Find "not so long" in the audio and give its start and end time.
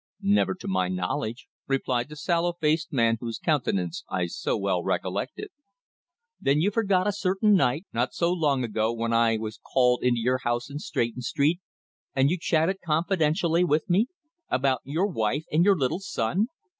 7.93-8.63